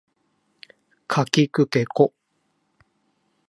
[1.07, 2.11] かきくけこ